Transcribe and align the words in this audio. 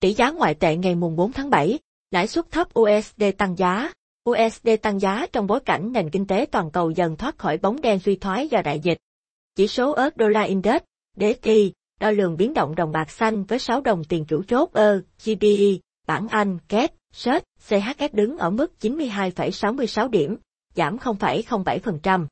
Tỷ 0.00 0.12
giá 0.12 0.30
ngoại 0.30 0.54
tệ 0.54 0.76
ngày 0.76 0.94
mùng 0.94 1.16
4 1.16 1.32
tháng 1.32 1.50
7, 1.50 1.78
lãi 2.10 2.26
suất 2.26 2.50
thấp 2.50 2.68
USD 2.78 3.22
tăng 3.38 3.58
giá. 3.58 3.92
USD 4.30 4.68
tăng 4.82 5.00
giá 5.00 5.26
trong 5.32 5.46
bối 5.46 5.60
cảnh 5.60 5.92
nền 5.92 6.10
kinh 6.10 6.26
tế 6.26 6.46
toàn 6.52 6.70
cầu 6.70 6.90
dần 6.90 7.16
thoát 7.16 7.38
khỏi 7.38 7.58
bóng 7.58 7.80
đen 7.80 7.98
suy 7.98 8.16
thoái 8.16 8.48
do 8.48 8.62
đại 8.62 8.80
dịch. 8.80 8.98
Chỉ 9.54 9.66
số 9.68 9.90
US 9.90 10.12
Dollar 10.18 10.48
index, 10.48 10.82
DXY, 11.16 11.72
đo 12.00 12.10
lường 12.10 12.36
biến 12.36 12.54
động 12.54 12.74
đồng 12.74 12.92
bạc 12.92 13.10
xanh 13.10 13.44
với 13.44 13.58
6 13.58 13.80
đồng 13.80 14.04
tiền 14.04 14.24
chủ 14.24 14.42
chốt 14.48 14.70
e, 14.74 14.82
ơ, 14.82 15.02
GBE, 15.24 15.78
bảng 16.06 16.28
Anh, 16.28 16.58
KED, 16.68 16.90
SET, 17.12 17.44
CHF 17.68 18.08
đứng 18.12 18.38
ở 18.38 18.50
mức 18.50 18.72
92,66 18.80 20.08
điểm, 20.08 20.36
giảm 20.74 20.96
0,07%. 20.96 22.26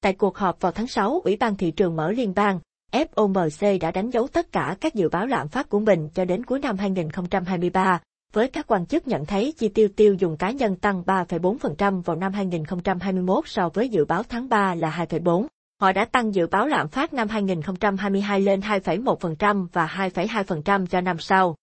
Tại 0.00 0.12
cuộc 0.12 0.38
họp 0.38 0.60
vào 0.60 0.72
tháng 0.72 0.86
6, 0.86 1.20
Ủy 1.24 1.36
ban 1.36 1.56
Thị 1.56 1.70
trường 1.70 1.96
mở 1.96 2.10
liên 2.12 2.32
bang, 2.36 2.60
FOMC 2.92 3.78
đã 3.80 3.90
đánh 3.90 4.10
dấu 4.10 4.28
tất 4.28 4.52
cả 4.52 4.76
các 4.80 4.94
dự 4.94 5.08
báo 5.08 5.26
lạm 5.26 5.48
phát 5.48 5.68
của 5.68 5.80
mình 5.80 6.08
cho 6.14 6.24
đến 6.24 6.44
cuối 6.44 6.58
năm 6.58 6.78
2023, 6.78 8.00
với 8.32 8.48
các 8.48 8.66
quan 8.66 8.86
chức 8.86 9.08
nhận 9.08 9.26
thấy 9.26 9.54
chi 9.58 9.68
tiêu 9.68 9.88
tiêu 9.96 10.14
dùng 10.14 10.36
cá 10.36 10.50
nhân 10.50 10.76
tăng 10.76 11.02
3,4% 11.02 12.02
vào 12.02 12.16
năm 12.16 12.32
2021 12.32 13.48
so 13.48 13.68
với 13.68 13.88
dự 13.88 14.04
báo 14.04 14.22
tháng 14.22 14.48
3 14.48 14.74
là 14.74 15.06
2,4%. 15.08 15.46
Họ 15.80 15.92
đã 15.92 16.04
tăng 16.04 16.34
dự 16.34 16.46
báo 16.46 16.66
lạm 16.66 16.88
phát 16.88 17.12
năm 17.12 17.28
2022 17.28 18.40
lên 18.40 18.60
2,1% 18.60 19.66
và 19.72 19.86
2,2% 19.86 20.86
cho 20.86 21.00
năm 21.00 21.18
sau. 21.18 21.54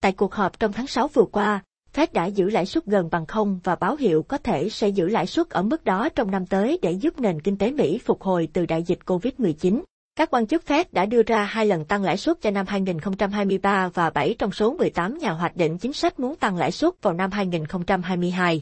Tại 0.00 0.12
cuộc 0.12 0.34
họp 0.34 0.60
trong 0.60 0.72
tháng 0.72 0.86
6 0.86 1.08
vừa 1.08 1.24
qua, 1.32 1.62
Fed 1.94 2.06
đã 2.12 2.26
giữ 2.26 2.50
lãi 2.50 2.66
suất 2.66 2.86
gần 2.86 3.08
bằng 3.10 3.26
không 3.26 3.60
và 3.64 3.76
báo 3.76 3.96
hiệu 3.96 4.22
có 4.22 4.38
thể 4.38 4.68
sẽ 4.68 4.88
giữ 4.88 5.08
lãi 5.08 5.26
suất 5.26 5.50
ở 5.50 5.62
mức 5.62 5.84
đó 5.84 6.08
trong 6.08 6.30
năm 6.30 6.46
tới 6.46 6.78
để 6.82 6.92
giúp 6.92 7.20
nền 7.20 7.40
kinh 7.40 7.58
tế 7.58 7.70
Mỹ 7.70 8.00
phục 8.04 8.22
hồi 8.22 8.48
từ 8.52 8.66
đại 8.66 8.82
dịch 8.82 8.98
COVID-19. 9.06 9.80
Các 10.16 10.30
quan 10.30 10.46
chức 10.46 10.62
Fed 10.66 10.84
đã 10.92 11.06
đưa 11.06 11.22
ra 11.22 11.44
hai 11.44 11.66
lần 11.66 11.84
tăng 11.84 12.02
lãi 12.02 12.16
suất 12.16 12.40
cho 12.40 12.50
năm 12.50 12.66
2023 12.66 13.88
và 13.94 14.10
7 14.10 14.34
trong 14.38 14.52
số 14.52 14.74
18 14.74 15.18
nhà 15.18 15.30
hoạch 15.30 15.56
định 15.56 15.78
chính 15.78 15.92
sách 15.92 16.20
muốn 16.20 16.36
tăng 16.36 16.56
lãi 16.56 16.72
suất 16.72 17.02
vào 17.02 17.14
năm 17.14 17.30
2022. 17.30 18.60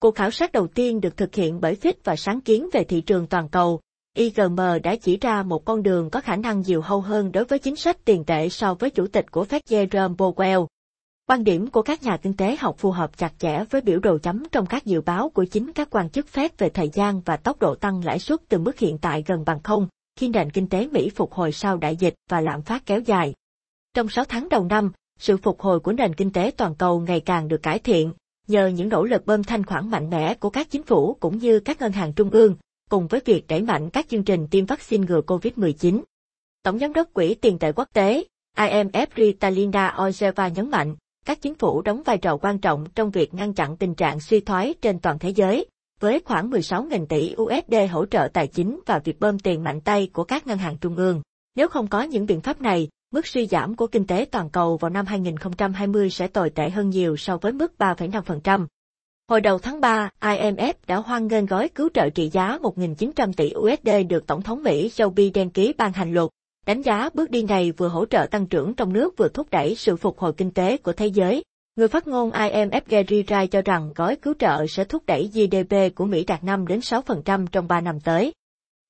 Cuộc 0.00 0.14
khảo 0.14 0.30
sát 0.30 0.52
đầu 0.52 0.66
tiên 0.66 1.00
được 1.00 1.16
thực 1.16 1.34
hiện 1.34 1.60
bởi 1.60 1.74
Fitch 1.74 1.94
và 2.04 2.16
sáng 2.16 2.40
kiến 2.40 2.68
về 2.72 2.84
thị 2.84 3.00
trường 3.00 3.26
toàn 3.26 3.48
cầu. 3.48 3.80
IGM 4.14 4.60
đã 4.82 4.96
chỉ 4.96 5.16
ra 5.16 5.42
một 5.42 5.64
con 5.64 5.82
đường 5.82 6.10
có 6.10 6.20
khả 6.20 6.36
năng 6.36 6.60
nhiều 6.60 6.80
hâu 6.80 7.00
hơn 7.00 7.32
đối 7.32 7.44
với 7.44 7.58
chính 7.58 7.76
sách 7.76 8.04
tiền 8.04 8.24
tệ 8.24 8.48
so 8.48 8.74
với 8.74 8.90
chủ 8.90 9.06
tịch 9.06 9.30
của 9.30 9.44
Fed 9.44 9.60
Jerome 9.68 10.16
Powell. 10.16 10.66
Quan 11.28 11.44
điểm 11.44 11.66
của 11.66 11.82
các 11.82 12.02
nhà 12.02 12.16
kinh 12.16 12.36
tế 12.36 12.56
học 12.60 12.74
phù 12.78 12.90
hợp 12.90 13.18
chặt 13.18 13.32
chẽ 13.38 13.64
với 13.70 13.80
biểu 13.80 13.98
đồ 13.98 14.18
chấm 14.18 14.42
trong 14.52 14.66
các 14.66 14.84
dự 14.84 15.00
báo 15.00 15.28
của 15.28 15.44
chính 15.44 15.72
các 15.72 15.88
quan 15.90 16.10
chức 16.10 16.26
Fed 16.32 16.48
về 16.58 16.68
thời 16.68 16.88
gian 16.88 17.20
và 17.20 17.36
tốc 17.36 17.60
độ 17.60 17.74
tăng 17.74 18.04
lãi 18.04 18.18
suất 18.18 18.40
từ 18.48 18.58
mức 18.58 18.78
hiện 18.78 18.98
tại 18.98 19.24
gần 19.26 19.44
bằng 19.46 19.62
không, 19.62 19.88
khi 20.16 20.28
nền 20.28 20.50
kinh 20.50 20.68
tế 20.68 20.88
Mỹ 20.92 21.10
phục 21.10 21.32
hồi 21.32 21.52
sau 21.52 21.76
đại 21.76 21.96
dịch 21.96 22.14
và 22.30 22.40
lạm 22.40 22.62
phát 22.62 22.86
kéo 22.86 23.00
dài. 23.00 23.34
Trong 23.94 24.08
6 24.08 24.24
tháng 24.24 24.48
đầu 24.48 24.64
năm, 24.64 24.92
sự 25.18 25.36
phục 25.36 25.60
hồi 25.60 25.80
của 25.80 25.92
nền 25.92 26.14
kinh 26.14 26.32
tế 26.32 26.50
toàn 26.56 26.74
cầu 26.74 27.00
ngày 27.00 27.20
càng 27.20 27.48
được 27.48 27.62
cải 27.62 27.78
thiện, 27.78 28.12
nhờ 28.48 28.66
những 28.66 28.88
nỗ 28.88 29.04
lực 29.04 29.26
bơm 29.26 29.44
thanh 29.44 29.66
khoản 29.66 29.90
mạnh 29.90 30.10
mẽ 30.10 30.34
của 30.34 30.50
các 30.50 30.70
chính 30.70 30.82
phủ 30.82 31.16
cũng 31.20 31.38
như 31.38 31.60
các 31.60 31.80
ngân 31.80 31.92
hàng 31.92 32.12
trung 32.12 32.30
ương, 32.30 32.56
cùng 32.90 33.06
với 33.06 33.20
việc 33.24 33.46
đẩy 33.48 33.62
mạnh 33.62 33.90
các 33.90 34.08
chương 34.08 34.24
trình 34.24 34.48
tiêm 34.50 34.66
vaccine 34.66 35.06
ngừa 35.06 35.20
COVID-19. 35.20 36.02
Tổng 36.62 36.78
giám 36.78 36.92
đốc 36.92 37.08
Quỹ 37.12 37.34
tiền 37.34 37.58
tệ 37.58 37.72
quốc 37.72 37.88
tế, 37.92 38.24
IMF 38.56 39.06
Ritalina 39.16 39.94
Ojeva 39.96 40.48
nhấn 40.48 40.70
mạnh, 40.70 40.96
các 41.24 41.42
chính 41.42 41.54
phủ 41.54 41.82
đóng 41.82 42.02
vai 42.02 42.18
trò 42.18 42.36
quan 42.36 42.58
trọng 42.58 42.86
trong 42.94 43.10
việc 43.10 43.34
ngăn 43.34 43.54
chặn 43.54 43.76
tình 43.76 43.94
trạng 43.94 44.20
suy 44.20 44.40
thoái 44.40 44.74
trên 44.82 44.98
toàn 44.98 45.18
thế 45.18 45.30
giới, 45.30 45.66
với 46.00 46.20
khoảng 46.24 46.50
16.000 46.50 47.06
tỷ 47.06 47.34
USD 47.42 47.74
hỗ 47.90 48.06
trợ 48.06 48.28
tài 48.32 48.46
chính 48.46 48.80
và 48.86 48.98
việc 48.98 49.20
bơm 49.20 49.38
tiền 49.38 49.64
mạnh 49.64 49.80
tay 49.80 50.08
của 50.12 50.24
các 50.24 50.46
ngân 50.46 50.58
hàng 50.58 50.76
trung 50.80 50.96
ương. 50.96 51.22
Nếu 51.54 51.68
không 51.68 51.86
có 51.86 52.02
những 52.02 52.26
biện 52.26 52.40
pháp 52.40 52.60
này, 52.60 52.88
mức 53.12 53.26
suy 53.26 53.46
giảm 53.46 53.76
của 53.76 53.86
kinh 53.86 54.06
tế 54.06 54.26
toàn 54.30 54.50
cầu 54.50 54.76
vào 54.76 54.90
năm 54.90 55.06
2020 55.06 56.10
sẽ 56.10 56.26
tồi 56.26 56.50
tệ 56.50 56.70
hơn 56.70 56.90
nhiều 56.90 57.16
so 57.16 57.36
với 57.36 57.52
mức 57.52 57.72
3,5%. 57.78 58.66
Hồi 59.28 59.40
đầu 59.40 59.58
tháng 59.58 59.80
3, 59.80 60.10
IMF 60.20 60.74
đã 60.86 60.96
hoan 60.96 61.26
nghênh 61.26 61.46
gói 61.46 61.68
cứu 61.68 61.88
trợ 61.94 62.10
trị 62.10 62.30
giá 62.32 62.58
1.900 62.62 63.32
tỷ 63.32 63.52
USD 63.56 64.08
được 64.08 64.26
Tổng 64.26 64.42
thống 64.42 64.62
Mỹ 64.62 64.88
Joe 64.88 65.10
Biden 65.10 65.50
ký 65.50 65.72
ban 65.78 65.92
hành 65.92 66.12
luật, 66.12 66.30
đánh 66.66 66.82
giá 66.82 67.10
bước 67.14 67.30
đi 67.30 67.42
này 67.42 67.72
vừa 67.72 67.88
hỗ 67.88 68.06
trợ 68.06 68.26
tăng 68.30 68.46
trưởng 68.46 68.74
trong 68.74 68.92
nước 68.92 69.16
vừa 69.16 69.28
thúc 69.28 69.50
đẩy 69.50 69.74
sự 69.74 69.96
phục 69.96 70.18
hồi 70.18 70.32
kinh 70.32 70.50
tế 70.50 70.76
của 70.76 70.92
thế 70.92 71.06
giới. 71.06 71.42
Người 71.76 71.88
phát 71.88 72.06
ngôn 72.06 72.30
IMF 72.30 72.80
Gary 72.88 73.22
Wright 73.22 73.46
cho 73.46 73.62
rằng 73.62 73.92
gói 73.94 74.16
cứu 74.16 74.34
trợ 74.38 74.66
sẽ 74.66 74.84
thúc 74.84 75.02
đẩy 75.06 75.30
GDP 75.34 75.94
của 75.94 76.04
Mỹ 76.04 76.24
đạt 76.24 76.44
5 76.44 76.66
đến 76.66 76.80
6% 76.80 77.46
trong 77.46 77.68
3 77.68 77.80
năm 77.80 78.00
tới. 78.00 78.32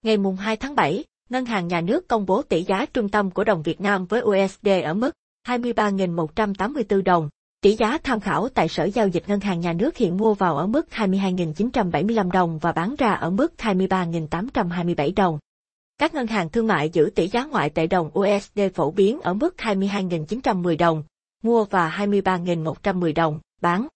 Ngày 0.03 0.17
mùng 0.17 0.37
2 0.37 0.57
tháng 0.57 0.75
7, 0.75 1.05
Ngân 1.29 1.47
hàng 1.47 1.69
Nhà 1.69 1.81
nước 1.81 2.09
công 2.09 2.27
bố 2.27 2.43
tỷ 2.43 2.63
giá 2.63 2.87
trung 2.87 3.09
tâm 3.09 3.31
của 3.31 3.45
đồng 3.45 3.63
Việt 3.63 3.81
Nam 3.81 4.07
với 4.07 4.23
USD 4.23 4.69
ở 4.85 4.95
mức 4.95 5.11
23.184 5.49 7.03
đồng. 7.03 7.29
Tỷ 7.61 7.77
giá 7.77 7.99
tham 7.99 8.21
khảo 8.21 8.49
tại 8.49 8.69
Sở 8.69 8.85
Giao 8.85 9.09
dịch 9.09 9.29
Ngân 9.29 9.41
hàng 9.41 9.61
Nhà 9.61 9.73
nước 9.73 9.97
hiện 9.97 10.17
mua 10.17 10.35
vào 10.35 10.57
ở 10.57 10.67
mức 10.67 10.87
22.975 10.91 12.31
đồng 12.31 12.59
và 12.59 12.73
bán 12.73 12.95
ra 12.99 13.13
ở 13.13 13.31
mức 13.31 13.53
23.827 13.59 15.13
đồng. 15.17 15.39
Các 15.99 16.15
ngân 16.15 16.27
hàng 16.27 16.51
thương 16.51 16.67
mại 16.67 16.91
giữ 16.91 17.11
tỷ 17.15 17.29
giá 17.29 17.45
ngoại 17.45 17.71
tệ 17.71 17.87
đồng 17.87 18.11
USD 18.19 18.61
phổ 18.75 18.91
biến 18.91 19.21
ở 19.21 19.35
mức 19.35 19.55
22.910 19.59 20.77
đồng, 20.77 21.03
mua 21.43 21.65
và 21.65 21.97
23.110 21.99 23.15
đồng, 23.15 23.41
bán. 23.61 23.87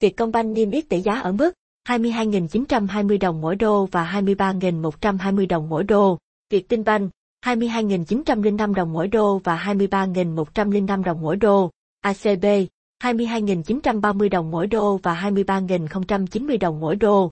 Vietcombank 0.00 0.56
niêm 0.56 0.70
yết 0.70 0.88
tỷ 0.88 1.00
giá 1.00 1.20
ở 1.20 1.32
mức 1.32 1.54
22.920 1.88 3.18
đồng 3.18 3.40
mỗi 3.40 3.56
đô 3.56 3.86
và 3.86 4.20
23.120 4.20 5.46
đồng 5.48 5.68
mỗi 5.68 5.84
đô. 5.84 6.18
Vietinbank 6.50 7.10
22.905 7.44 8.74
đồng 8.74 8.92
mỗi 8.92 9.08
đô 9.08 9.38
và 9.38 9.64
23.105 9.66 11.02
đồng 11.02 11.22
mỗi 11.22 11.36
đô. 11.36 11.70
ACB 12.00 12.44
22.930 13.02 14.28
đồng 14.28 14.50
mỗi 14.50 14.66
đô 14.66 14.96
và 14.96 15.14
23.090 15.14 16.58
đồng 16.58 16.80
mỗi 16.80 16.96
đô. 16.96 17.30